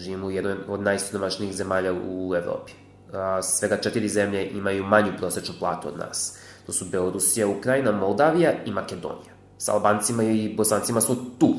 [0.00, 2.72] živimo u jednoj od najsiromašnijih zemalja u Evropi.
[3.42, 6.38] Svega četiri zemlje imaju manju prosečnu platu od nas.
[6.66, 9.32] To su Belorusija, Ukrajina, Moldavija i Makedonija.
[9.58, 11.54] Sa Albancima i Bosancima smo tu.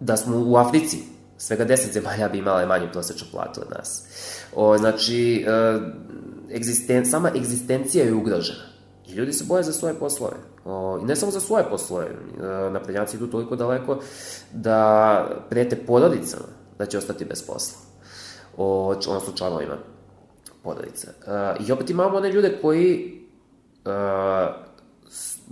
[0.00, 0.98] Da smo u Africi,
[1.38, 4.04] svega deset zemalja bi imala manju prosečnu platu od nas.
[4.54, 5.80] O, znači, e,
[6.56, 8.67] egzisten, sama egzistencija je ugrožena.
[9.08, 10.36] I ljudi se boje za svoje poslove.
[10.64, 12.06] O, I ne samo za svoje poslove.
[12.06, 13.98] E, naprednjaci idu toliko daleko
[14.52, 17.78] da prete porodicama da će ostati bez posla.
[18.56, 19.76] O, odnosno članovima
[20.62, 21.08] porodice.
[21.08, 23.22] E, I opet imamo one ljude koji
[23.84, 23.90] e,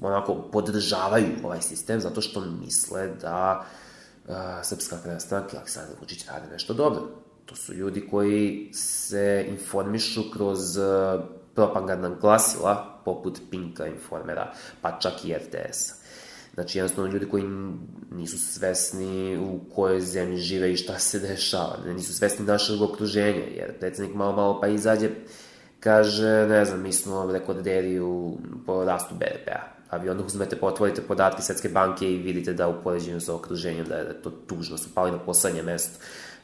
[0.03, 3.65] onako podržavaju ovaj sistem zato što misle da
[4.29, 7.03] uh, Srpska napredna stranka i Aleksandar Vučić rade nešto dobro.
[7.47, 10.85] To su ljudi koji se informišu kroz uh,
[11.57, 15.95] propagandna glasila poput Pinka informera, pa čak i RTS-a.
[16.55, 17.45] Znači, jednostavno ljudi koji
[18.11, 23.79] nisu svesni u kojoj zemlji žive i šta se dešava, nisu svesni našeg okruženja, jer
[23.79, 25.11] predsednik malo malo pa izađe,
[25.81, 31.03] kaže, ne znam, mi smo rekorderi u, po rastu BDP-a a vi onda uzmete, potvorite
[31.03, 34.95] podatke Svetske banke i vidite da u poređenju sa okruženjem da je to tužno, su
[34.95, 35.99] pali na poslednje mesto.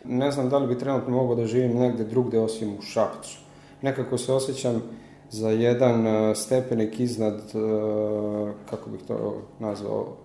[0.04, 3.38] Ne znam da li bi trenutno mogao da živim negde drugde osim u Šapcu.
[3.82, 4.82] Nekako se osjećam
[5.32, 10.16] za jedan uh, stepenik iznad, uh, kako bih to nazvao,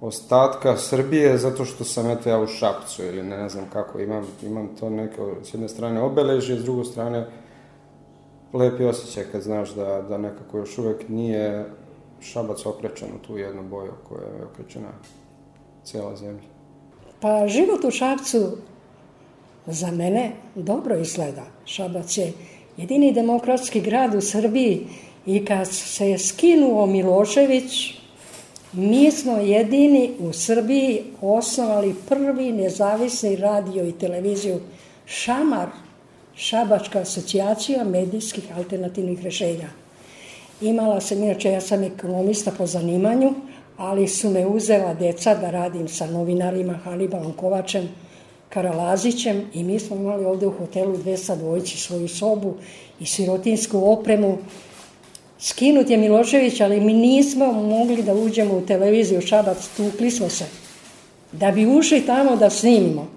[0.00, 4.68] ostatka Srbije, zato što sam eto ja u Šapcu ili ne znam kako, imam, imam
[4.80, 7.26] to neko, s jedne strane obeležje, s druge strane
[8.52, 11.66] lepi osjećaj kad znaš da, da nekako još uvek nije
[12.20, 14.88] Šabac okrečen u tu jednu boju koja je okrečena
[15.84, 16.48] cijela zemlja?
[17.20, 18.56] Pa život u Šabcu
[19.66, 21.42] za mene dobro izgleda.
[21.64, 22.32] Šabac je
[22.76, 24.86] jedini demokratski grad u Srbiji
[25.26, 27.94] i kad se skinuo Milošević,
[28.72, 34.60] mi smo jedini u Srbiji osnovali prvi nezavisni radio i televiziju
[35.06, 35.68] Šamar,
[36.36, 39.68] Šabačka asocijacija medijskih alternativnih rešenja.
[40.60, 43.34] Imala sam, inače ja sam ekonomista po zanimanju,
[43.76, 47.88] ali su me uzela deca da radim sa novinarima Hanibalom Kovačem,
[48.48, 52.54] Karalazićem i mi smo imali ovde u hotelu dve sa dvojići svoju sobu
[53.00, 54.38] i sirotinsku opremu.
[55.38, 60.44] Skinut je Milošević, ali mi nismo mogli da uđemo u televiziju Šabac, tukli smo se.
[61.32, 63.08] Da bi ušli tamo da snimimo.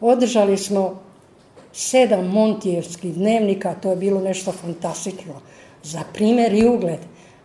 [0.00, 1.00] Održali smo
[1.72, 5.34] sedam montijevskih dnevnika, to je bilo nešto fantastično
[5.82, 7.00] za primer i ugled.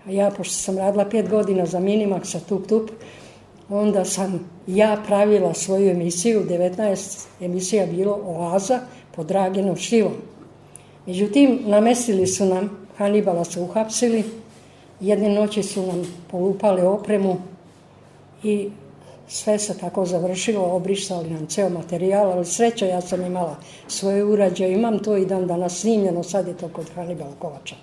[0.06, 2.92] A ja, pošto sam radila pet godina za Minimax, tup tup,
[3.70, 8.80] onda sam ja pravila svoju emisiju, 19 emisija bilo Oaza
[9.16, 10.14] pod Draginom Šivom.
[11.06, 14.24] Međutim, namestili su nam, Hanibala su uhapsili,
[15.00, 17.38] jedne noći su nam polupali opremu
[18.44, 18.70] i
[19.28, 23.56] sve se tako završilo, obrištali nam ceo materijal, ali sreća ja sam imala
[23.88, 27.76] svoje urađaje, imam to i dan danas snimljeno, sad je to kod Hanibala Kovača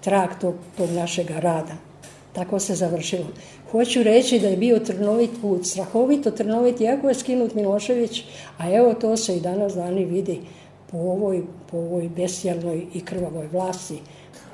[0.00, 1.87] trag tog, tog našeg rada.
[2.32, 3.26] Tako se završilo.
[3.70, 8.24] Hoću reći da je bio trnovit put, strahovito trnovit, iako je skinut Milošević,
[8.58, 10.40] a evo to se i danas dani vidi
[10.90, 13.98] po ovoj, po ovoj bestijalnoj i krvavoj vlasti.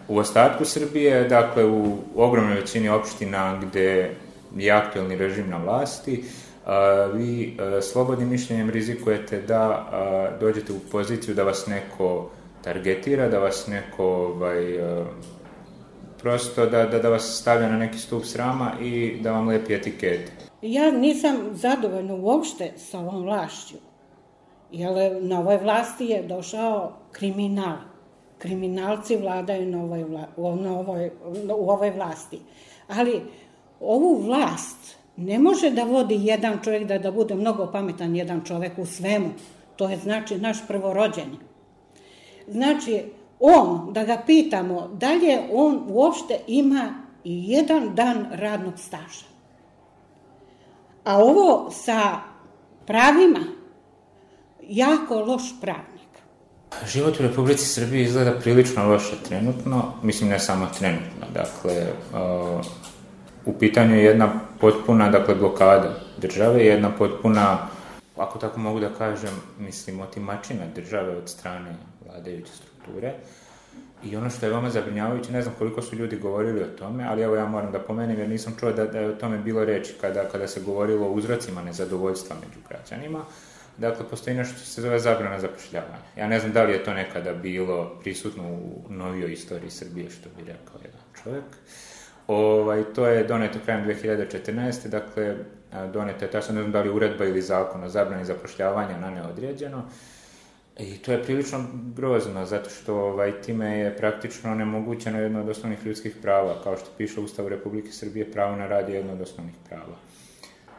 [0.08, 4.14] U ostatku Srbije, dakle u ogromnoj većini opština gde
[4.56, 6.24] je aktuelni režim na vlasti,
[6.66, 12.30] a, vi a, slobodnim mišljenjem rizikujete da a, dođete u poziciju da vas neko
[12.64, 14.78] targetira, da vas neko ovaj,
[16.24, 20.32] prosto da, da, da vas stavlja na neki stup srama i da vam lepi etikete.
[20.62, 23.74] Ja nisam zadovoljna uopšte sa ovom vlašću,
[24.72, 27.76] jer na ovoj vlasti je došao kriminal.
[28.38, 31.10] Kriminalci vladaju na ovoj, vla, na ovoj,
[31.56, 32.38] u ovoj vlasti.
[32.88, 33.20] Ali
[33.80, 38.78] ovu vlast ne može da vodi jedan čovjek da, da bude mnogo pametan jedan čovjek
[38.78, 39.30] u svemu.
[39.76, 41.38] To je znači naš prvorođenje.
[42.48, 43.02] Znači,
[43.44, 46.94] on, da ga pitamo, da li on uopšte ima
[47.24, 49.26] jedan dan radnog staža.
[51.04, 52.20] A ovo sa
[52.86, 53.40] pravima,
[54.62, 55.94] jako loš pravnik.
[56.86, 61.86] Život u Republici Srbiji izgleda prilično loše trenutno, mislim ne samo trenutno, dakle,
[63.46, 67.58] u pitanju je jedna potpuna, dakle, blokada države, jedna potpuna,
[68.16, 71.76] ako tako mogu da kažem, mislim, otimačina države od strane
[72.06, 72.73] vladajuće strukture.
[74.04, 77.22] I ono što je vama zabrinjavajuće, ne znam koliko su ljudi govorili o tome, ali
[77.22, 79.94] evo ja moram da pomenem jer nisam čuo da, da je o tome bilo reči
[80.00, 83.24] kada, kada se govorilo o uzrocima nezadovoljstva među građanima.
[83.78, 85.98] Dakle, postoji nešto što se zove zabrana zapošljavanja.
[86.16, 90.28] Ja ne znam da li je to nekada bilo prisutno u novijoj istoriji Srbije, što
[90.36, 91.44] bi rekao jedan čovjek.
[92.26, 94.88] Ovaj, to je doneto krajem 2014.
[94.88, 95.36] Dakle,
[95.92, 99.82] doneto je, tačno ne znam da li uredba ili zakon o zabrani zapošljavanja na neodređeno.
[100.78, 101.64] I to je prilično
[101.96, 106.90] grozno, zato što ovaj, time je praktično onemogućeno jedno od osnovnih ljudskih prava, kao što
[106.98, 109.96] piše u Ustavu Republike Srbije, pravo na rad je jedno od osnovnih prava.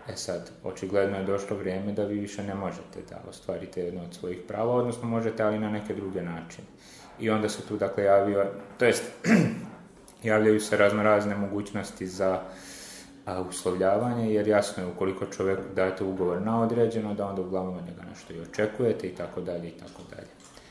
[0.09, 4.13] E sad, očigledno je došlo vrijeme da vi više ne možete da ostvarite jedno od
[4.13, 6.67] svojih prava, odnosno možete, ali na neke druge načine.
[7.19, 8.45] I onda se tu, dakle, javio,
[8.77, 9.03] to jest,
[10.23, 12.41] javljaju se razno razne mogućnosti za
[13.25, 18.01] a, uslovljavanje, jer jasno je ukoliko čovjek dajete ugovor na određeno, da onda uglavnom njega
[18.09, 20.27] nešto i očekujete i tako dalje i tako dalje.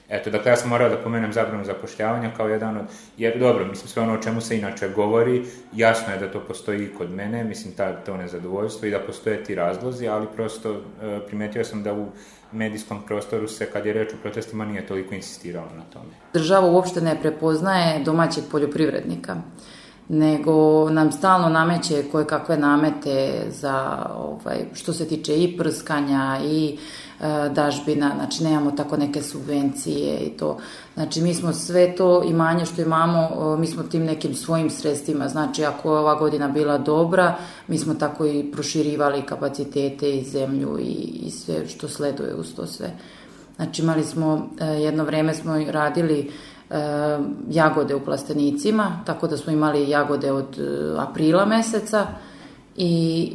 [0.08, 2.84] Eto, dakle, ja sam morao da pomenem zabranu zapošljavanja kao jedan od,
[3.16, 6.84] jer dobro, mislim, sve ono o čemu se inače govori, jasno je da to postoji
[6.84, 11.20] i kod mene, mislim, ta, to nezadovoljstvo i da postoje ti razlozi, ali prosto e,
[11.26, 12.06] primetio sam da u
[12.52, 16.14] medijskom prostoru se, kad je reč o protestima, nije toliko insistiralo na tome.
[16.32, 19.36] Država uopšte ne prepoznaje domaćeg poljoprivrednika
[20.08, 26.76] nego nam stalno nameće koje kakve namete za ovaj, što se tiče i prskanja i
[27.20, 30.58] e, dažbina, znači nemamo tako neke subvencije i to.
[30.94, 35.64] Znači mi smo sve to imanje što imamo, mi smo tim nekim svojim sredstvima, znači
[35.64, 37.36] ako je ova godina bila dobra,
[37.68, 40.92] mi smo tako i proširivali kapacitete i zemlju i,
[41.26, 42.90] i sve što sleduje uz to sve.
[43.56, 46.53] Znači imali smo, e, jedno vreme smo radili e,
[47.48, 52.06] jagode u plastenicima, tako da smo imali jagode od e, aprila meseca
[52.76, 53.32] i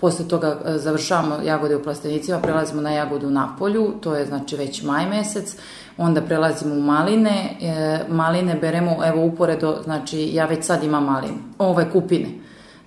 [0.00, 4.56] posle toga e, završavamo jagode u plastenicima, prelazimo na jagodu na polju, to je znači
[4.56, 5.56] već maj mesec,
[5.96, 11.34] onda prelazimo u maline, e, maline beremo, evo uporedo, znači ja već sad imam malin,
[11.58, 12.28] ove kupine,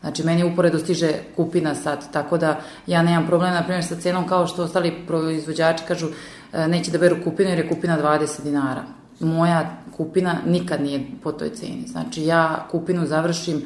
[0.03, 4.27] Znači, meni uporedo stiže kupina sad, tako da ja nemam problema, na primjer, sa cenom
[4.27, 6.07] kao što ostali proizvođači kažu,
[6.53, 8.83] e, neće da beru kupinu jer je kupina 20 dinara
[9.23, 11.87] moja kupina nikad nije po toj ceni.
[11.87, 13.65] Znači ja kupinu završim uh,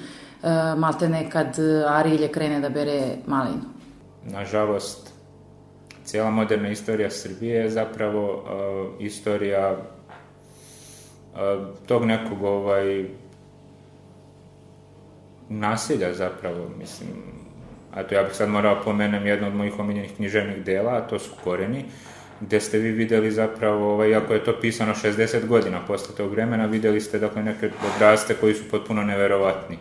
[0.80, 1.57] malte nekad
[1.88, 3.63] Arilje krene da bere malinu.
[4.24, 5.13] Nažalost,
[6.04, 11.39] cijela moderna istorija Srbije je zapravo uh, istorija uh,
[11.86, 13.06] tog nekog ovaj
[15.50, 17.10] nasilja zapravo, mislim,
[17.94, 21.19] a to ja bih sad morao pomenem jedno od mojih omiljenih književnih dela, a to
[21.19, 25.80] su Koreni, uh, gde ste vi videli zapravo, ovaj, ako je to pisano 60 godina
[25.88, 29.78] posle tog vremena, videli ste dakle neke odraste koji su potpuno neverovatni.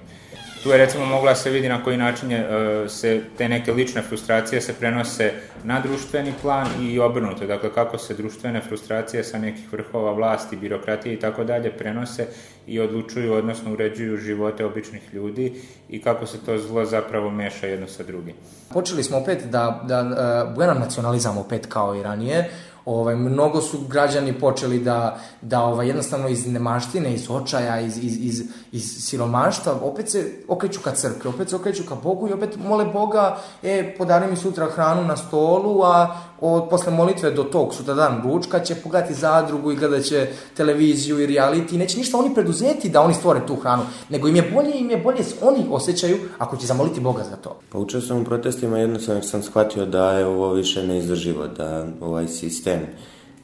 [0.67, 4.03] Tu je recimo mogla se vidi na koji način je, uh, se te neke lične
[4.03, 5.33] frustracije se prenose
[5.65, 7.47] na društveni plan i obrnuto.
[7.47, 12.27] Dakle, kako se društvene frustracije sa nekih vrhova vlasti, birokratije i tako dalje prenose
[12.67, 17.87] i odlučuju, odnosno uređuju živote običnih ljudi i kako se to zlo zapravo meša jedno
[17.89, 18.35] sa drugim.
[18.73, 22.51] Počeli smo opet da, da uh, buenan nacionalizam opet kao i ranije,
[22.87, 28.17] Ovaj, mnogo su građani počeli da, da ovaj, jednostavno iz nemaštine, iz očaja, iz, iz,
[28.21, 28.43] iz,
[28.73, 32.85] iz siromaštva, opet se okreću ka crkvi, opet se okreću ka Bogu i opet mole
[32.85, 37.95] Boga, e, podari mi sutra hranu na stolu, a od, posle molitve do tog sutra
[37.95, 42.89] dan ručka će pogledati zadrugu i gledat će televiziju i reality, neće ništa oni preduzeti
[42.89, 46.57] da oni stvore tu hranu, nego im je bolje, im je bolje, oni osjećaju ako
[46.57, 47.59] će zamoliti Boga za to.
[47.73, 52.29] Pa učeo sam u protestima, jednostavno sam shvatio da je ovo više neizdrživo, da ovaj
[52.29, 52.81] sistem,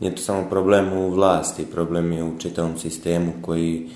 [0.01, 3.91] nije to samo problem u vlasti, problem je u čitavom sistemu koji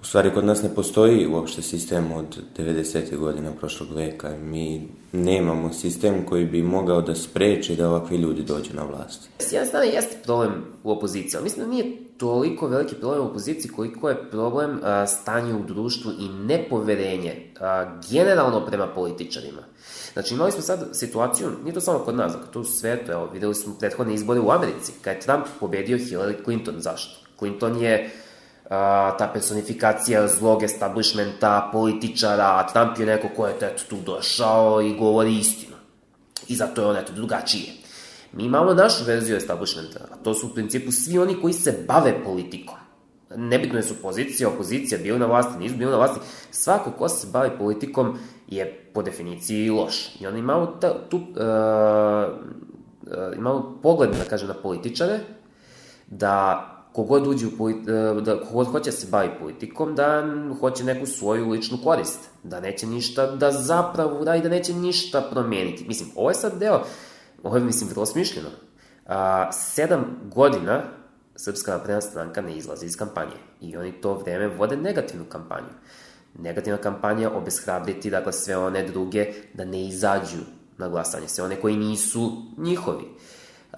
[0.00, 3.16] U stvari, kod nas ne postoji uopšte sistem od 90.
[3.16, 4.30] godina prošlog veka.
[4.42, 9.28] Mi nemamo sistem koji bi mogao da spreči da ovakvi ljudi dođu na vlast.
[9.38, 10.52] S jedne strane jeste problem
[10.84, 15.06] u opoziciji, ali mislim da nije toliko veliki problem u opoziciji koliko je problem a,
[15.06, 19.62] stanje u društvu i nepoverenje a, generalno prema političarima.
[20.12, 23.28] Znači imali smo sad situaciju, nije to samo kod nas, dakle to u svetu, evo
[23.32, 27.26] videli smo prethodne izbore u Americi, kada je Trump pobedio Hillary Clinton, zašto?
[27.38, 28.10] Clinton je
[28.70, 34.96] a, ta personifikacija zlog establishmenta, političara, Trump je neko ko je eto, tu došao i
[34.98, 35.76] govori istinu.
[36.48, 37.72] I zato je on eto drugačije.
[38.32, 42.24] Mi imamo našu verziju establishmenta, a to su u principu svi oni koji se bave
[42.24, 42.74] politikom.
[43.36, 46.20] Nebitno je su pozicija, opozicija, bili na vlasti, nisu bili na vlasti.
[46.50, 50.20] Svako ko se bavi politikom je po definiciji loš.
[50.20, 51.28] I onda imamo ta, tu, uh, uh,
[53.36, 55.20] imamo pogled, da kažem, na političare,
[56.06, 60.24] da kogod uđe u polit, e, da kogod hoće se bavi politikom, da
[60.60, 65.84] hoće neku svoju ličnu korist, da neće ništa, da zapravo uradi, da neće ništa promeniti.
[65.88, 66.82] Mislim, ovo je sad deo,
[67.42, 68.48] ovo je, mislim, vrlo smišljeno.
[69.06, 70.04] A, sedam
[70.34, 70.82] godina
[71.36, 75.72] Srpska napredna stranka ne izlazi iz kampanje i oni to vreme vode negativnu kampanju.
[76.38, 80.38] Negativna kampanja obeshrabriti, dakle, sve one druge da ne izađu
[80.78, 83.04] na glasanje, sve one koji nisu njihovi.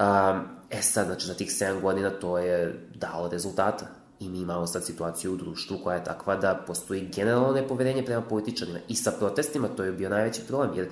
[0.00, 0.40] Um,
[0.72, 3.86] E sad, znači, za tih 7 godina to je dalo rezultata.
[4.20, 8.22] I mi imamo sad situaciju u društvu koja je takva da postoji generalno nepoverenje prema
[8.22, 8.78] političarima.
[8.88, 10.88] I sa protestima to je bio najveći problem, jer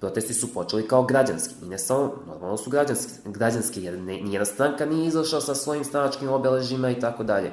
[0.00, 1.54] protesti su počeli kao građanski.
[1.62, 5.84] I ne samo, normalno su građanski, građanski jer ne, nijedna stranka nije izašla sa svojim
[5.84, 7.52] stranačkim obeležima i tako dalje.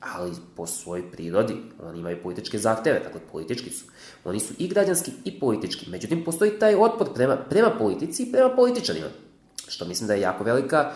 [0.00, 3.84] Ali po svojoj prirodi oni imaju političke zahteve, dakle politički su.
[4.24, 5.90] Oni su i građanski i politički.
[5.90, 9.06] Međutim, postoji taj otpor prema, prema politici i prema političarima.
[9.68, 10.92] Što mislim da je jako velika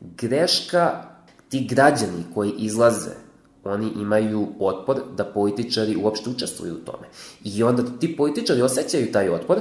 [0.00, 1.02] greška
[1.48, 3.24] ti građani koji izlaze
[3.64, 7.06] oni imaju otpor da političari uopšte učestvuju u tome.
[7.44, 9.60] I onda ti političari osjećaju taj otpor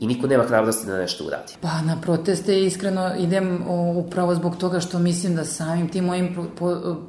[0.00, 1.52] i niko nema hrabrosti da nešto uradi.
[1.60, 3.64] Pa na proteste iskreno idem
[3.96, 6.36] upravo zbog toga što mislim da samim tim mojim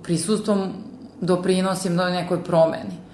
[0.04, 0.74] prisustvom
[1.22, 3.05] doprinosim do nekoj promeni.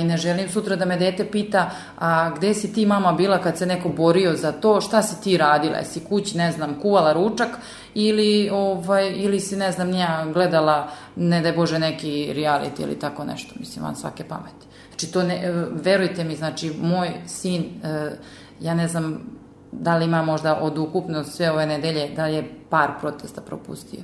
[0.00, 3.58] I ne želim sutra da me dete pita a gde si ti mama bila kad
[3.58, 7.48] se neko borio za to, šta si ti radila, jesi kući, ne znam, kuvala ručak
[7.94, 13.24] ili, ovaj, ili si, ne znam, nija gledala, ne daj Bože, neki reality ili tako
[13.24, 14.66] nešto, mislim, van svake pameti.
[14.88, 18.10] Znači, to ne, verujte mi, znači, moj sin, e,
[18.60, 19.20] ja ne znam
[19.72, 24.00] da li ima možda od ukupno sve ove nedelje, da je par protesta propustio.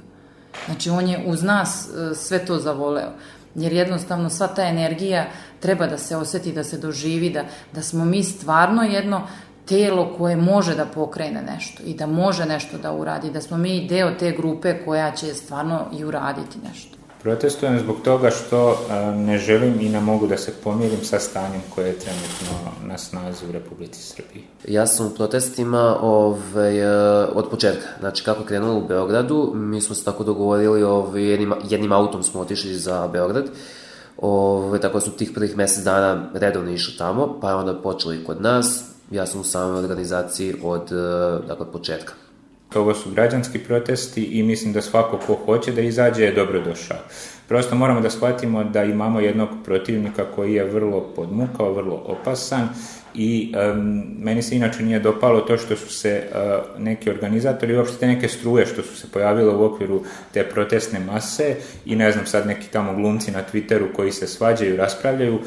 [0.66, 3.10] Znači, on je uz nas sve to zavoleo
[3.56, 5.26] jer jednostavno sva ta energija
[5.66, 9.26] treba da se oseti, da se doživi, da, da smo mi stvarno jedno
[9.68, 13.86] telo koje može da pokrene nešto i da može nešto da uradi, da smo mi
[13.88, 16.96] deo te grupe koja će stvarno i uraditi nešto.
[17.22, 21.86] Protestujem zbog toga što ne želim i ne mogu da se pomirim sa stanjem koje
[21.86, 24.44] je trenutno na snazi u Republici Srbiji.
[24.68, 26.86] Ja sam u protestima ovaj,
[27.34, 27.86] od početka.
[28.00, 32.22] Znači, kako je krenulo u Beogradu, mi smo se tako dogovorili, ovaj, jednim, jednim autom
[32.22, 33.50] smo otišli za Beograd,
[34.18, 38.42] Ove, tako su tih prvih mesec dana redovno išli tamo, pa je onda počeli kod
[38.42, 38.84] nas.
[39.10, 40.90] Ja sam u samoj organizaciji od
[41.48, 42.12] dakle, početka.
[42.74, 46.96] Ovo su građanski protesti i mislim da svako ko hoće da izađe je dobro došao.
[47.48, 52.68] Prosto moramo da shvatimo da imamo jednog protivnika koji je vrlo podmukao, vrlo opasan
[53.16, 57.98] i um, meni se inače nije dopalo to što su se uh, neki organizatori, uopšte
[57.98, 62.26] te neke struje što su se pojavile u okviru te protestne mase i ne znam
[62.26, 65.42] sad neki tamo glumci na Twitteru koji se svađaju, raspravljaju, uh,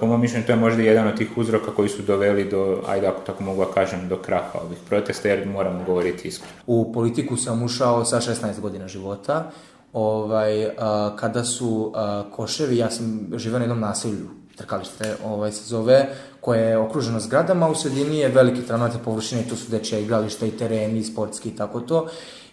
[0.00, 3.06] po mom mišljenju to je možda jedan od tih uzroka koji su doveli do, ajde
[3.06, 6.54] ako tako mogu da kažem, do kraha ovih protesta jer moramo govoriti iskreno.
[6.66, 9.50] U politiku sam ušao sa 16 godina života,
[9.92, 10.72] ovaj, uh,
[11.16, 11.92] kada su
[12.30, 16.08] koševi, ja sam živao na jednom naselju trkalište ovaj, se zove,
[16.40, 20.50] koje je okruženo zgradama, u sredini je velike travnate površine, tu su dečja igrališta i
[20.50, 22.06] tereni, sportski i tako to.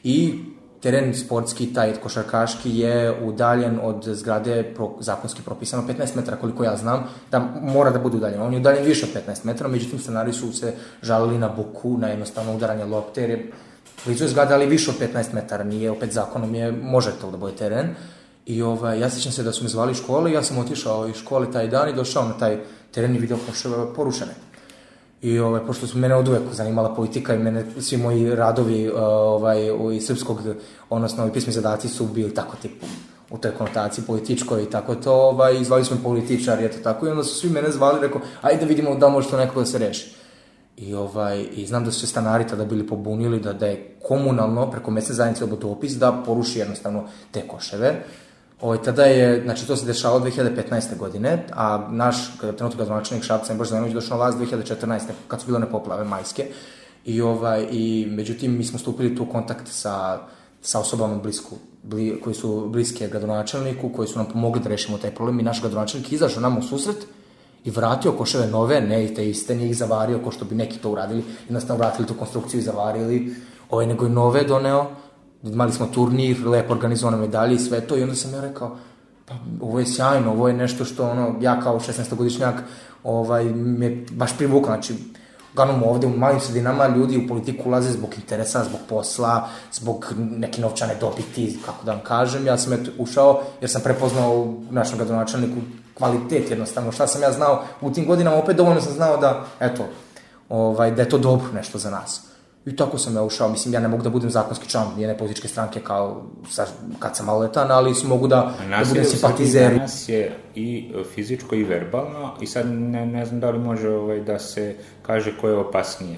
[0.04, 0.40] I
[0.84, 6.76] teren sportski, taj košarkaški je udaljen od zgrade pro, zakonski propisano 15 metara, koliko ja
[6.78, 8.42] znam, da mora da bude udaljen.
[8.42, 12.08] On je udaljen više od 15 metara, međutim stanari su se žalili na buku, na
[12.08, 13.52] jednostavno udaranje lopte, jer je
[14.06, 17.56] blizu je ali više od 15 metara, nije opet zakonom, je, može to da bude
[17.56, 17.96] teren.
[18.46, 21.16] I ovaj, ja sećam se da su me zvali škole i ja sam otišao iz
[21.16, 22.60] škole taj dan i došao na taj
[22.92, 23.38] teren i video
[23.96, 24.32] porušene.
[25.22, 29.58] I ovaj, pošto su mene od uvek zanimala politika i mene, svi moji radovi ovaj,
[29.96, 30.40] iz srpskog,
[30.90, 32.86] odnosno pismi zadaci su bili tako tipu
[33.30, 37.10] u toj konotaciji političkoj i tako to, ovaj, zvali smo političar i eto tako, i
[37.10, 39.78] onda su svi mene zvali, rekao, ajde da vidimo da može to nekako da se
[39.78, 40.16] reši.
[40.78, 44.72] I, ovaj, I znam da su se stanari tada bili pobunili da, da je komunalno
[44.72, 48.04] preko mesne zajednice dopis da poruši jednostavno te koševe.
[48.64, 50.98] Ovaj, tada je, znači to se dešavalo 2015.
[50.98, 55.00] godine, a naš trenutno gradonačelnik Šapca Bož Zanović došao na vlast 2014.
[55.28, 56.46] kad su bile one poplave majske.
[57.06, 60.20] I, ovaj, i međutim, mi smo stupili tu kontakt sa,
[60.62, 65.12] sa osobama blisku, bli, koji su bliske gradonačelniku, koji su nam pomogli da rešimo taj
[65.12, 67.06] problem i naš gradonačelnik izašao nam u susret
[67.66, 70.78] i vratio koševe nove, ne i te iste, nije ih zavario ko što bi neki
[70.80, 73.36] to uradili, jednostavno vratili tu konstrukciju i zavarili,
[73.70, 74.92] ovaj, nego i nove doneo,
[75.44, 78.78] imali smo turnir, lepo organizovane medalje i sve to i onda sam ja rekao,
[79.26, 82.54] pa ovo je sjajno, ovo je nešto što ono, ja kao 16-godišnjak
[83.04, 84.96] ovaj, me baš privukao, znači
[85.54, 90.62] uglavnom ovde u malim sredinama ljudi u politiku ulaze zbog interesa, zbog posla, zbog neke
[90.62, 92.48] novčane dobiti, kako da vam kažem.
[92.48, 95.62] Ja sam eto ušao jer sam prepoznao u našem gradonačelniku
[95.94, 96.92] kvalitet jednostavno.
[96.92, 99.84] Šta sam ja znao u tim godinama, opet dovoljno sam znao da, eto,
[100.50, 102.33] ovaj, da je to dobro nešto za nas.
[102.66, 105.48] I tako sam ja ušao, mislim, ja ne mogu da budem zakonski član jedne političke
[105.48, 106.66] stranke kao sa,
[107.00, 109.78] kad sam maloletan, ali mogu da, da budem simpatizer.
[109.78, 114.20] Nas je i fizičko i verbalno i sad ne, ne znam da li može ovaj,
[114.20, 116.18] da se kaže ko je opasnije.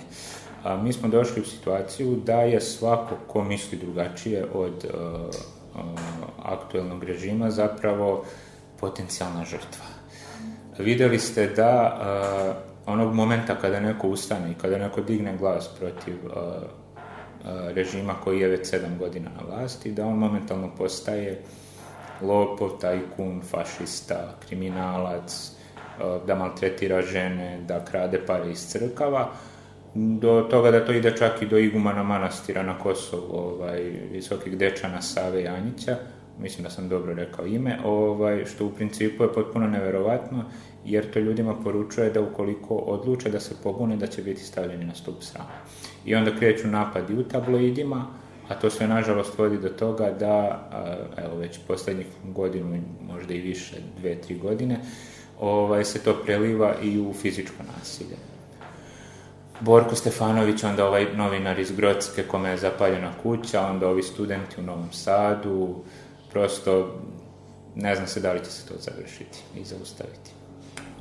[0.64, 6.00] A, mi smo došli u situaciju da je svako ko misli drugačije od uh, uh,
[6.44, 8.24] aktuelnog režima zapravo
[8.80, 9.86] potencijalna žrtva.
[10.80, 16.16] Videli ste da uh, onog momenta kada neko ustane i kada neko digne glas protiv
[16.26, 16.66] uh, uh,
[17.74, 21.42] režima koji je već sedam godina na vlasti, da on momentalno postaje
[22.22, 25.56] lopov, tajkun, fašista, kriminalac,
[26.28, 29.32] da maltretira žene, da krade pare iz crkava,
[29.94, 33.80] do toga da to ide čak i do igumana manastira na Kosovu, ovaj,
[34.12, 35.98] visokih dečana Save Janjića,
[36.40, 40.44] mislim da sam dobro rekao ime, ovaj, što u principu je potpuno neverovatno,
[40.86, 44.96] jer to ljudima poručuje da ukoliko odluče da se pobune, da će biti stavljeni na
[44.96, 45.50] stup srama.
[46.06, 48.08] I onda kreću napadi u tabloidima,
[48.48, 50.70] a to sve nažalost vodi do toga da,
[51.18, 54.80] evo već poslednjih godinu, možda i više, dve, tri godine,
[55.40, 58.16] ovaj, se to preliva i u fizičko nasilje.
[59.60, 64.64] Borko Stefanović, onda ovaj novinar iz Grocke kome je zapaljena kuća, onda ovi studenti u
[64.64, 65.76] Novom Sadu,
[66.32, 67.00] prosto
[67.76, 70.35] ne znam se da li će se to završiti i zaustaviti.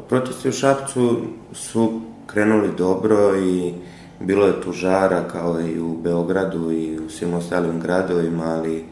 [0.09, 1.21] Protesti u Šapcu
[1.53, 3.75] su krenuli dobro i
[4.21, 8.85] bilo je tu žara kao i u Beogradu i u svim ostalim gradovima, ali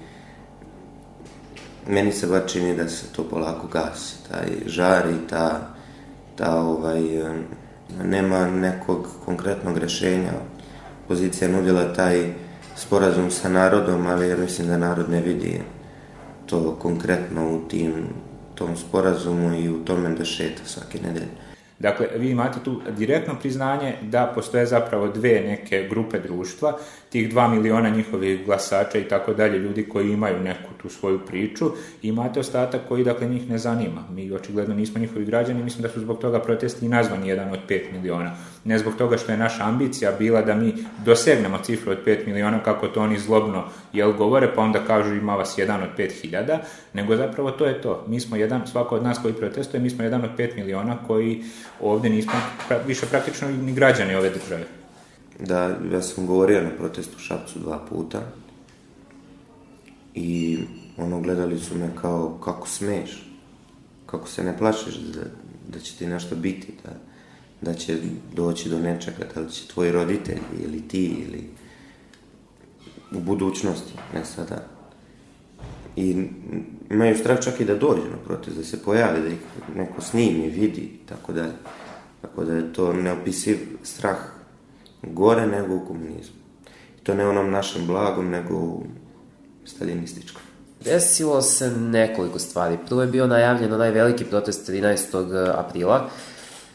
[1.88, 5.60] meni se baš čini da se to polako gasi, taj žar i ta,
[6.36, 7.02] ta ovaj,
[8.04, 10.32] nema nekog konkretnog rešenja.
[11.08, 12.34] Pozicija je nudila taj
[12.76, 15.60] sporazum sa narodom, ali ja mislim da narod ne vidi
[16.46, 17.92] to konkretno u tim,
[18.54, 21.52] tom sporazumu i u tome da šeta svake nedelje.
[21.78, 26.78] Dakle, vi imate tu direktno priznanje da postoje zapravo dve neke grupe društva,
[27.12, 31.70] tih dva miliona njihovih glasača i tako dalje, ljudi koji imaju neku tu svoju priču,
[32.02, 34.04] imate ostatak koji, dakle, njih ne zanima.
[34.10, 37.92] Mi očigledno nismo njihovi građani, mislim da su zbog toga protesti nazvani jedan od pet
[37.92, 38.34] miliona.
[38.64, 42.62] Ne zbog toga što je naša ambicija bila da mi dosegnemo cifru od 5 miliona,
[42.62, 46.58] kako to oni zlobno jel govore, pa onda kažu ima vas jedan od 5000,
[46.94, 48.04] nego zapravo to je to.
[48.08, 51.42] Mi smo jedan, svako od nas koji protestuje, mi smo jedan od 5 miliona koji
[51.80, 52.32] ovde nismo
[52.86, 54.81] više praktično ni građani ove države.
[55.40, 58.22] Da, ja sam govorio na protestu Šapcu dva puta
[60.14, 60.58] i
[60.96, 63.30] ono, gledali su me kao, kako smeš,
[64.06, 65.20] kako se ne plašiš da,
[65.68, 66.90] da će ti nešto biti, da,
[67.60, 67.98] da će
[68.34, 71.50] doći do nečega, da li će tvoji roditelji ili ti ili
[73.12, 74.66] u budućnosti, ne sada.
[75.96, 76.26] I
[76.90, 79.38] imaju strah čak i da dođe na protest, da se pojavi, da ih
[79.76, 81.50] neko snimi, vidi, tako da,
[82.22, 84.18] tako da je to neopisiv strah
[85.02, 86.36] gore nego u komunizmu.
[87.00, 88.82] I to ne onom našem blagom, nego u
[89.64, 90.42] staljinističkom.
[90.84, 92.78] Desilo se nekoliko stvari.
[92.86, 95.52] Prvo je bio najavljen onaj veliki protest 13.
[95.58, 96.08] aprila,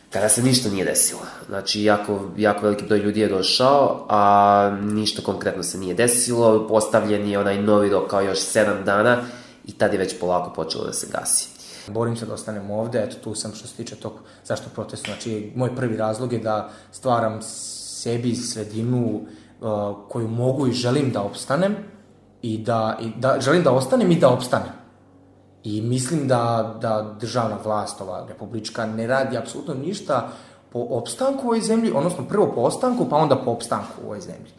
[0.09, 1.21] kada se ništa nije desilo.
[1.47, 6.67] Znači, jako, jako veliki broj ljudi je došao, a ništa konkretno se nije desilo.
[6.67, 9.21] Postavljen je onaj novi rok kao još 7 dana
[9.65, 11.49] i tad je već polako počelo da se gasi.
[11.87, 14.13] Borim se da ostanem ovde, eto tu sam što se tiče tog
[14.45, 15.11] zašto protestu.
[15.11, 17.39] Znači, moj prvi razlog je da stvaram
[17.97, 19.21] sebi sredinu
[19.61, 21.75] uh, koju mogu i želim da opstanem
[22.41, 24.73] i da, i da želim da ostanem i da opstanem.
[25.63, 30.29] I mislim da, da državna vlast, ova republička, ne radi apsolutno ništa
[30.71, 34.21] po opstanku u ovoj zemlji, odnosno prvo po ostanku, pa onda po opstanku u ovoj
[34.21, 34.51] zemlji.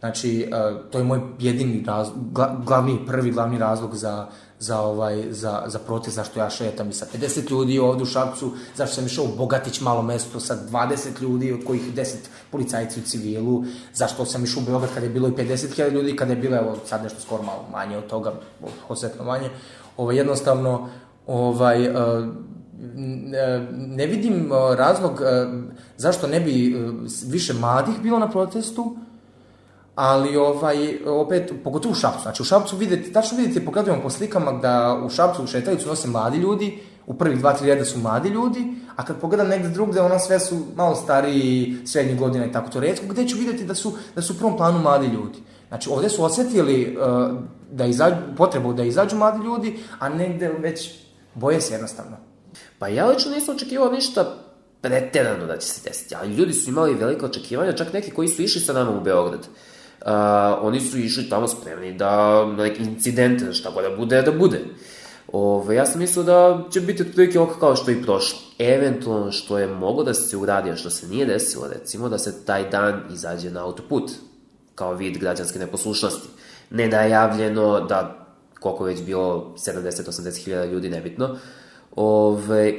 [0.00, 2.18] Znači, uh, to je moj jedini razlog,
[2.66, 4.26] glavni, prvi glavni razlog za,
[4.60, 8.52] za, ovaj, za, za protest, zašto ja šetam i sa 50 ljudi ovde u Šapcu,
[8.76, 12.14] zašto sam išao u Bogatić malo mesto sa 20 ljudi, od kojih 10
[12.50, 16.32] policajci u civilu, zašto sam išao u Beograd kada je bilo i 50.000 ljudi, kada
[16.32, 18.32] je bilo, evo, sad nešto skoro malo manje od toga,
[18.88, 19.50] osetno manje,
[19.96, 20.88] ovaj, jednostavno,
[21.26, 21.96] ovaj, uh,
[23.72, 25.22] ne vidim razlog
[25.96, 26.76] zašto ne bi
[27.26, 28.96] više mladih bilo na protestu,
[29.94, 33.72] ali ovaj, opet, pogotovo u Šapcu, znači u Šapcu vidite, tačno vidite po
[34.02, 37.84] po slikama da u Šapcu u šetalicu nose mladi ljudi, u prvih dva, tri reda
[37.84, 42.46] su mladi ljudi, a kad pogledam negde drugde, ona sve su malo stariji, srednjih godina
[42.46, 45.06] i tako to redko, gde ću videti da su, da su u prvom planu mladi
[45.06, 45.38] ljudi.
[45.68, 47.38] Znači, ovde su osetili uh,
[47.70, 50.90] da izađu, potrebu da izađu mladi ljudi, a negde već
[51.34, 52.16] boje se jednostavno.
[52.78, 54.36] Pa ja lično nisam očekivao ništa
[54.80, 58.42] preterano da će se desiti, ali ljudi su imali velike očekivanja, čak neki koji su
[58.42, 59.40] išli sa nama u Beograd.
[59.40, 59.46] Uh,
[60.60, 64.60] oni su išli tamo spremni da na neki incident, šta god da bude, da bude.
[65.32, 68.38] Ove, ja sam mislio da će biti otprilike oko kao što i prošlo.
[68.58, 72.44] Eventualno što je moglo da se uradi, a što se nije desilo, recimo da se
[72.44, 74.10] taj dan izađe na autoput,
[74.74, 76.28] kao vid građanske neposlušnosti.
[76.70, 78.26] Nenajavljeno da,
[78.60, 81.36] koliko već bilo, 70-80 hiljada ljudi, nebitno,
[81.96, 82.74] ove,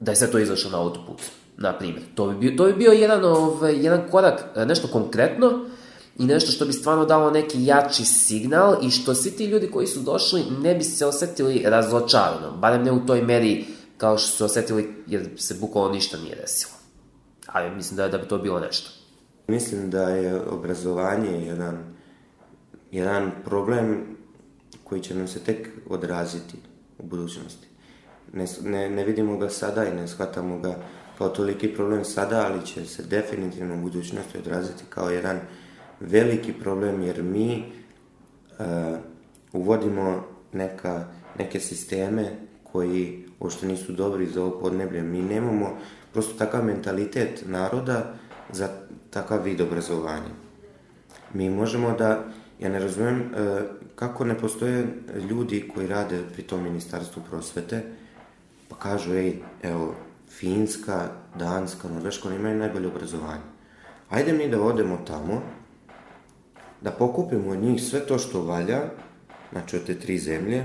[0.00, 1.22] da je sve to izašlo na autoput,
[1.56, 2.02] na primjer.
[2.14, 5.66] To bi bio, to bi bio jedan, ove, jedan korak, nešto konkretno,
[6.18, 9.86] i nešto što bi stvarno dalo neki jači signal i što svi ti ljudi koji
[9.86, 13.64] su došli ne bi se osetili razočarano, barem ne u toj meri
[13.96, 16.72] kao što su osetili jer se bukvalno ništa nije desilo.
[17.46, 18.90] Ali mislim da, da bi to bilo nešto.
[19.46, 21.94] Mislim da je obrazovanje jedan,
[22.90, 24.16] jedan problem
[24.84, 26.56] koji će nam se tek odraziti
[26.98, 27.66] u budućnosti.
[28.32, 30.76] Ne, ne, ne vidimo ga sada i ne shvatamo ga
[31.18, 35.40] kao toliki problem sada, ali će se definitivno u budućnosti odraziti kao jedan
[36.10, 37.64] veliki problem, jer mi
[38.58, 38.66] uh,
[39.52, 41.04] uvodimo neka,
[41.38, 42.24] neke sisteme
[42.72, 45.02] koji uopšte nisu dobri za ovo podneblje.
[45.02, 45.78] Mi nemamo
[46.12, 48.14] prosto takav mentalitet naroda
[48.52, 48.68] za
[49.10, 50.32] takav vid obrazovanja.
[51.34, 52.24] Mi možemo da,
[52.60, 53.60] ja ne razumem uh,
[53.94, 54.86] kako ne postoje
[55.30, 57.82] ljudi koji rade pri tom ministarstvu prosvete,
[58.68, 59.94] pa kažu, ej, evo,
[60.30, 63.42] Finska, Danska, Norveška, oni imaju najbolje obrazovanje.
[64.10, 65.42] Ajde mi da odemo tamo,
[66.82, 68.80] da pokupimo od njih sve to što valja,
[69.52, 70.64] znači od te tri zemlje,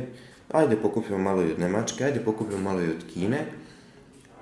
[0.51, 3.45] ajde pokupimo malo i od Nemačke, ajde pokupimo malo i od Kine,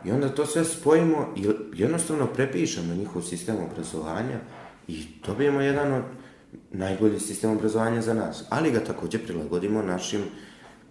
[0.06, 4.40] i onda to sve spojimo i jednostavno prepišemo njihov sistem obrazovanja
[4.88, 6.04] i dobijemo jedan od
[6.72, 10.22] najbolji sistem obrazovanja za nas, ali ga takođe prilagodimo našim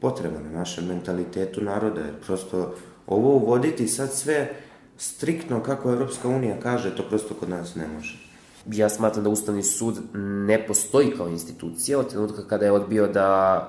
[0.01, 2.75] potrebama, našem mentalitetu naroda, jer prosto
[3.07, 4.51] ovo uvoditi sad sve
[4.97, 8.24] striktno kako Evropska unija kaže, to prosto kod nas ne može.
[8.72, 13.68] Ja smatram da Ustavni sud ne postoji kao institucija od trenutka kada je odbio da,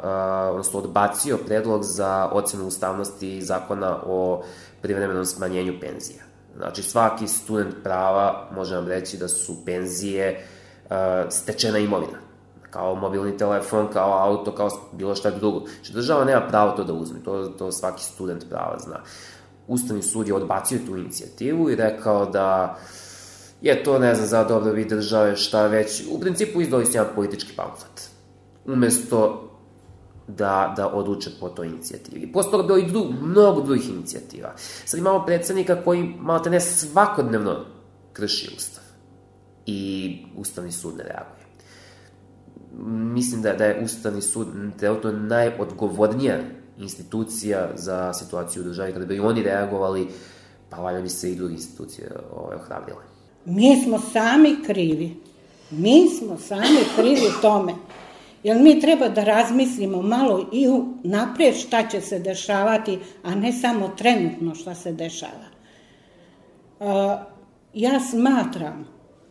[0.52, 4.44] odnosno odbacio predlog za ocenu ustavnosti zakona o
[4.82, 6.24] privremenom smanjenju penzija.
[6.58, 10.46] Znači, svaki student prava može vam reći da su penzije
[11.30, 12.18] stečena imovina
[12.70, 15.60] kao mobilni telefon, kao auto, kao bilo šta drugo.
[15.60, 19.00] Znači, država nema pravo to da uzme, to, to svaki student prava zna.
[19.68, 22.78] Ustavni sud je odbacio tu inicijativu i rekao da
[23.66, 26.04] je to, ne znam, za dobrobit države, šta već.
[26.12, 28.10] U principu izdali su jedan politički pamflet.
[28.66, 29.50] Umesto
[30.28, 32.32] da, da odluče po toj inicijativi.
[32.52, 34.54] Toga bilo i dru, mnogo drugih inicijativa.
[34.86, 37.66] Sad imamo predsednika koji malo te ne svakodnevno
[38.14, 38.84] krši ustav.
[39.66, 41.46] I Ustavni sud ne reaguje.
[43.14, 44.48] Mislim da, da je Ustavni sud
[44.80, 46.40] trenutno najodgovornija
[46.78, 48.94] institucija za situaciju u državi.
[48.94, 50.08] Kada bi oni reagovali,
[50.70, 53.15] pa valjda bi se i drugi institucije ovaj, ohrabrile.
[53.46, 55.16] Mi smo sami krivi.
[55.72, 57.74] Mi smo sami krivi tome.
[58.44, 60.68] Jer mi treba da razmislimo malo i
[61.04, 65.46] naprijed šta će se dešavati, a ne samo trenutno šta se dešava.
[67.74, 68.88] Ja smatram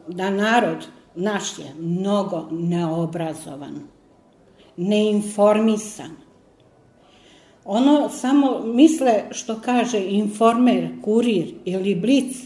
[0.08, 3.80] da narod naš je mnogo neobrazovan,
[4.76, 6.10] neinformisan.
[7.64, 12.36] Ono samo misle što kaže informer, kurir ili blic,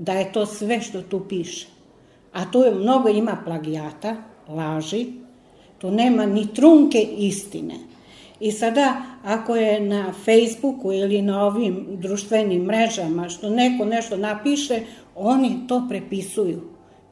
[0.00, 1.66] da je to sve što tu piše.
[2.32, 4.16] A tu je mnogo ima plagijata,
[4.48, 5.06] laži,
[5.78, 7.74] tu nema ni trunke istine.
[8.40, 14.80] I sada, ako je na Facebooku ili na ovim društvenim mrežama što neko nešto napiše,
[15.14, 16.60] oni to prepisuju.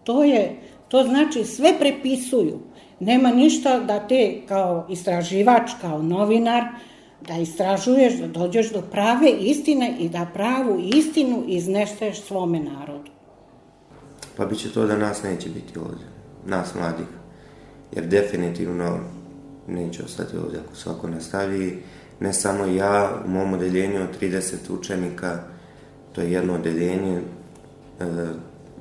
[0.04, 2.60] To je, to znači sve prepisuju.
[3.00, 6.64] Nema ništa da te kao istraživač, kao novinar,
[7.26, 13.10] da istražuješ, da dođeš do prave istine i da pravu istinu izneseš svome narodu.
[14.36, 16.04] Pa bit će to da nas neće biti ovde,
[16.46, 17.06] nas mladih.
[17.92, 18.98] Jer definitivno
[19.68, 21.82] neće ostati ovde ako svako nastavi.
[22.20, 25.38] Ne samo ja, u mom odeljenju od 30 učenika,
[26.12, 27.20] to je jedno odeljenje,
[28.00, 28.04] e,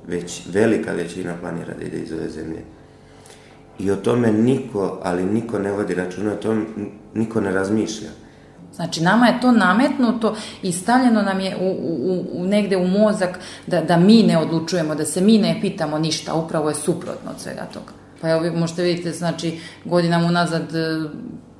[0.08, 2.62] već velika većina planira da ide iz ove zemlje.
[3.80, 6.66] I o tome niko, ali niko ne vodi računa, o tome
[7.14, 8.10] niko ne razmišlja.
[8.78, 13.40] Znači, nama je to nametnuto i stavljeno nam je u, u, u, negde u mozak
[13.68, 17.40] da, da mi ne odlučujemo, da se mi ne pitamo ništa, upravo je suprotno od
[17.40, 17.92] svega toga.
[18.22, 21.10] Pa evo, možete vidite, znači, godinama unazad e,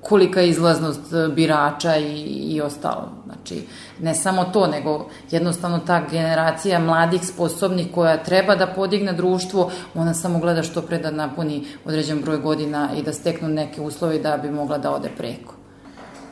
[0.02, 3.10] kolika je izlaznost e, birača i, i ostalo.
[3.26, 3.68] Znači,
[4.00, 10.14] ne samo to, nego jednostavno ta generacija mladih, sposobnih koja treba da podigne društvo, ona
[10.14, 14.38] samo gleda što pre da napuni određen broj godina i da steknu neke uslove da
[14.38, 15.57] bi mogla da ode preko.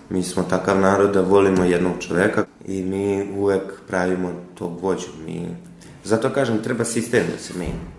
[0.10, 5.08] Mi smo takav narod da volimo jednog čoveka i mi uvek pravimo tog vođu.
[5.26, 5.48] Mi...
[6.04, 7.96] Zato kažem, treba sistem da se menja.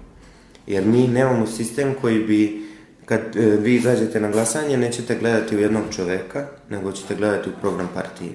[0.67, 2.67] Jer mi nemamo sistem koji bi,
[3.05, 7.61] kad e, vi izađete na glasanje, nećete gledati u jednog čoveka, nego ćete gledati u
[7.61, 8.33] program partije.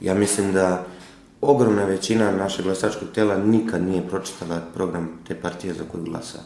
[0.00, 0.86] Ja mislim da
[1.40, 6.38] ogromna većina našeg glasačkog tela nikad nije pročitala program te partije za koju glasa,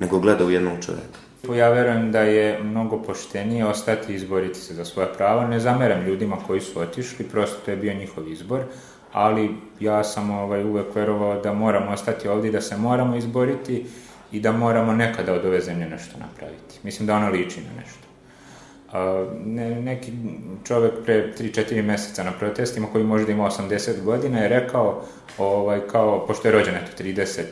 [0.00, 1.18] nego gleda u jednog čoveka.
[1.56, 5.46] Ja verujem da je mnogo poštenije ostati i izboriti se za svoje prava.
[5.46, 8.60] Ne zameram ljudima koji su otišli, prosto to je bio njihov izbor,
[9.12, 13.86] ali ja sam ovaj, uvek verovao da moramo ostati ovdje, da se moramo izboriti
[14.32, 16.78] i da moramo nekada od ove zemlje nešto napraviti.
[16.82, 18.09] Mislim da ona liči na nešto.
[18.92, 20.12] A, ne, neki
[20.64, 25.02] čovek pre 3-4 meseca na protestima koji možda ima 80 godina je rekao,
[25.38, 27.42] ovaj, kao, pošto je rođen eto 30,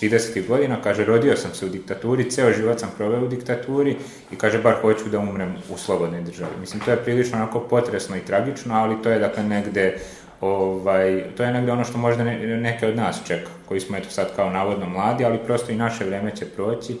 [0.00, 3.96] 30 godina, kaže, rodio sam se u diktaturi, ceo život sam proveo u diktaturi
[4.32, 6.52] i kaže, bar hoću da umrem u slobodnoj državi.
[6.60, 9.98] Mislim, to je prilično onako potresno i tragično, ali to je dakle negde
[10.40, 14.10] ovaj, to je negde ono što možda ne, neke od nas čeka, koji smo eto
[14.10, 16.96] sad kao navodno mladi, ali prosto i naše vreme će proći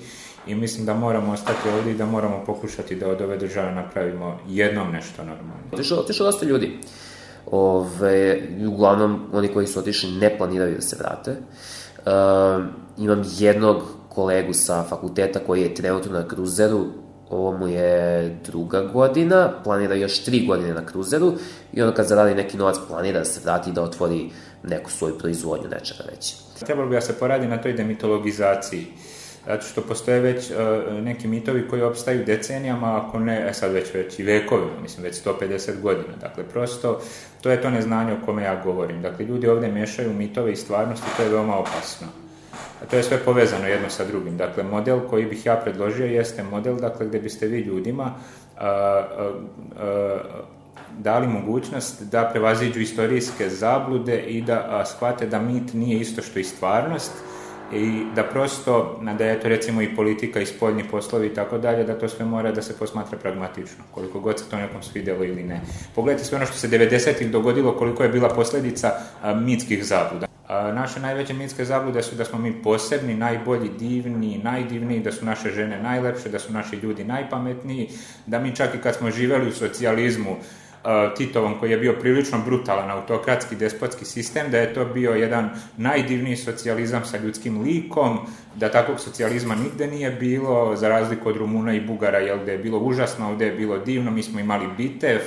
[0.46, 4.38] i mislim da moramo ostati ovdje i da moramo pokušati da od ove države napravimo
[4.48, 5.62] jednom nešto normalno.
[5.72, 6.78] Otišlo, otišlo dosta ljudi.
[7.46, 11.30] Ove, uglavnom, oni koji su otišli ne planiraju da se vrate.
[11.30, 12.64] Uh,
[12.98, 16.86] imam jednog kolegu sa fakulteta koji je trenutno na kruzeru,
[17.30, 21.32] ovo mu je druga godina, planira još tri godine na kruzeru
[21.72, 24.30] i onda kad zaradi neki novac planira da se vrati da otvori
[24.62, 26.34] neku svoju proizvodnju, nečega već.
[26.64, 28.86] Trebalo bi da se poradi na toj demitologizaciji.
[29.46, 30.56] Zato što postoje već uh,
[31.02, 35.22] neki mitovi koji opstaju decenijama, ako ne, e sad već već i vekovima, mislim već
[35.24, 36.16] 150 godina.
[36.20, 37.00] Dakle, prosto,
[37.40, 39.02] to je to neznanje o kome ja govorim.
[39.02, 42.06] Dakle, ljudi ovde mešaju mitove i stvarnosti, to je veoma opasno.
[42.82, 44.36] A to je sve povezano jedno sa drugim.
[44.36, 48.14] Dakle, model koji bih ja predložio jeste model dakle, gde biste vi ljudima
[48.56, 49.32] a, a,
[49.78, 50.18] a,
[50.98, 56.38] dali mogućnost da prevaziđu istorijske zablude i da a, shvate da mit nije isto što
[56.38, 57.12] i stvarnost
[57.74, 61.84] i da prosto, da je to recimo i politika i spoljni poslovi i tako dalje,
[61.84, 65.42] da to sve mora da se posmatra pragmatično, koliko god se to nekom svidelo ili
[65.42, 65.60] ne.
[65.94, 70.26] Pogledajte sve ono što se 90-ih dogodilo, koliko je bila posledica a, mitskih zabluda.
[70.48, 75.24] A, naše najveće mitske zablude su da smo mi posebni, najbolji, divni, najdivniji, da su
[75.24, 77.88] naše žene najlepše, da su naši ljudi najpametniji,
[78.26, 80.36] da mi čak i kad smo živeli u socijalizmu,
[81.16, 86.36] Titovom koji je bio prilično brutalan autokratski despotski sistem, da je to bio jedan najdivniji
[86.36, 88.18] socijalizam sa ljudskim likom,
[88.56, 92.58] da takvog socijalizma nigde nije bilo, za razliku od Rumuna i Bugara, jel, gde je
[92.58, 95.20] bilo užasno, ovde je bilo divno, mi smo imali bitev,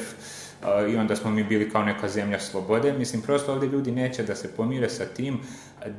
[0.89, 2.93] i onda smo mi bili kao neka zemlja slobode.
[2.93, 5.39] Mislim, prosto ovde ljudi neće da se pomire sa tim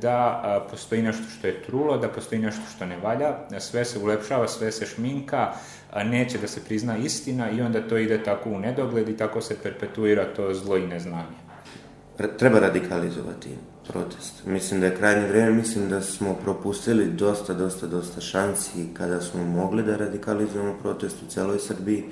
[0.01, 4.47] da postoji nešto što je trulo, da postoji nešto što ne valja, sve se ulepšava,
[4.47, 5.53] sve se šminka,
[5.95, 9.55] neće da se prizna istina i onda to ide tako u nedogled i tako se
[9.63, 11.37] perpetuira to zlo i neznanje.
[12.37, 13.49] Treba radikalizovati
[13.87, 14.45] protest.
[14.45, 19.43] Mislim da je krajnje vreme, mislim da smo propustili dosta, dosta, dosta šansi kada smo
[19.43, 22.03] mogli da radikalizujemo protest u celoj Srbiji,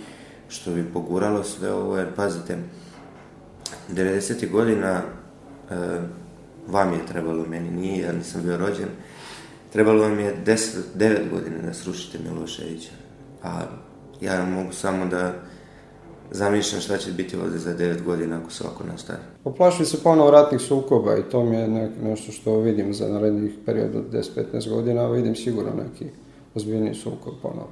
[0.49, 2.57] što bi poguralo sve ovo, jer pazite,
[3.89, 4.51] 90.
[4.51, 5.75] godina e,
[6.67, 8.89] vam je trebalo, meni nije, ja nisam bio rođen,
[9.73, 13.06] trebalo vam je 10, 9 godina da srušite Miloševića
[13.43, 13.61] a
[14.21, 15.33] ja mogu samo da
[16.31, 19.19] zamišljam šta će biti ovde za 9 godina ako se ovako nastavi.
[19.43, 23.51] Poplašili se ponovo ratnih sukoba i to mi je nek, nešto što vidim za narednih
[23.65, 26.05] period od 10-15 godina, a vidim sigurno neki
[26.55, 27.69] ozbiljni sukob ponovo.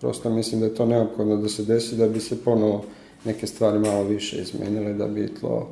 [0.00, 2.84] Prosto mislim da je to neophodno da se desi da bi se ponovo
[3.24, 5.68] neke stvari malo više izmenile, da bi tlo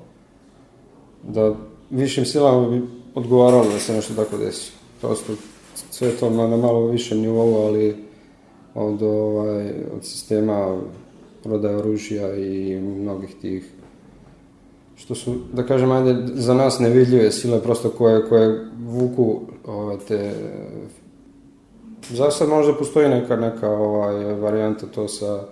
[1.22, 1.54] da
[1.90, 2.82] višim silama bi
[3.14, 4.72] odgovaralo da se nešto tako desi.
[5.00, 5.32] Prosto
[5.90, 8.09] sve to na, na malo više nivou, ali
[8.74, 10.78] od, ovaj, od sistema
[11.42, 13.72] prodaje oružja i mnogih tih
[14.96, 20.32] što su, da kažem, ajde, za nas nevidljive sile prosto koje, koje vuku ove, te
[22.10, 25.44] za sad možda postoji neka, neka ovaj, varijanta to sa,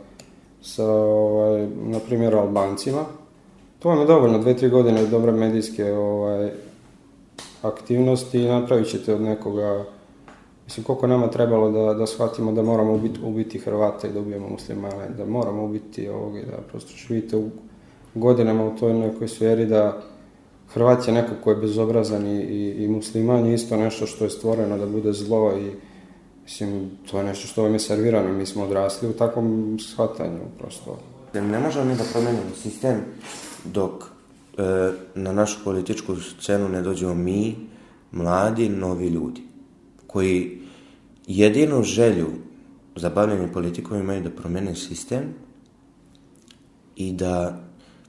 [0.62, 3.04] sa ovaj, na primjer, Albancima.
[3.78, 6.50] To vam je dovoljno, dve, tri godine dobre medijske ovaj,
[7.62, 9.84] aktivnosti i napravit ćete od nekoga
[10.68, 14.48] Mislim, koliko nama trebalo da, da shvatimo da moramo ubiti, ubiti Hrvata i da ubijemo
[14.48, 17.50] muslimane, da moramo ubiti ovog i da prosto živite u
[18.14, 20.02] godinama u toj nekoj sferi da
[20.68, 24.30] Hrvat je neko ko je bezobrazan i, i, i musliman je isto nešto što je
[24.30, 25.72] stvoreno da bude zlo i
[26.42, 30.98] mislim, to je nešto što vam je servirano, mi smo odrasli u takvom shvatanju prosto.
[31.34, 33.00] Ne možemo mi da promenimo sistem
[33.64, 34.62] dok e,
[35.14, 37.56] na našu političku scenu ne dođemo mi,
[38.12, 39.47] mladi, novi ljudi
[40.08, 40.58] koji
[41.26, 42.26] jedinu želju
[42.96, 45.34] za bavljanje politikom imaju da promene sistem
[46.96, 47.60] i da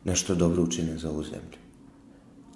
[0.04, 1.60] nešto dobro učine za ovu zemlju.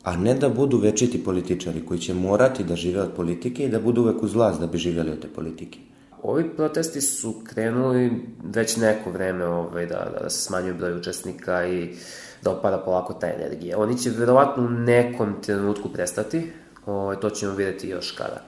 [0.03, 3.79] A ne da budu večiti političari koji će morati da žive od politike i da
[3.79, 5.79] budu uvek uz vlast da bi živjeli od te politike.
[6.23, 8.11] Ovi protesti su krenuli
[8.43, 11.95] već neko vreme ovaj, da, da se smanjuju broj učesnika i
[12.41, 13.79] da opada polako ta energija.
[13.79, 16.51] Oni će verovatno u nekom trenutku prestati,
[16.85, 18.41] ovaj, to ćemo videti još kada.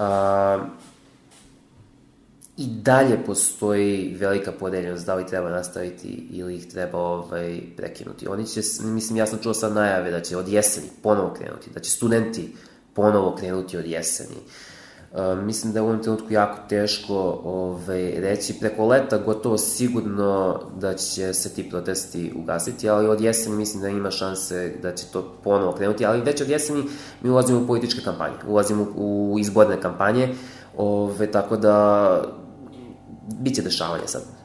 [0.00, 0.66] Uh,
[2.56, 8.28] I dalje postoji velika podeljenost da li treba nastaviti ili ih treba ovaj, prekinuti.
[8.28, 11.80] Oni će, mislim, ja sam čuo sad najave da će od jeseni ponovo krenuti, da
[11.80, 12.56] će studenti
[12.94, 14.36] ponovo krenuti od jeseni.
[14.36, 14.69] Uh,
[15.42, 18.58] mislim da je u ovom trenutku jako teško ovaj, reći.
[18.60, 23.88] Preko leta gotovo sigurno da će se ti protesti ugasiti, ali od jeseni mislim da
[23.88, 26.84] ima šanse da će to ponovo krenuti, ali već od jeseni
[27.22, 30.34] mi ulazimo u političke kampanje, ulazimo u izborne kampanje,
[30.76, 32.22] ove, tako da
[33.40, 34.39] biće dešavanja sad.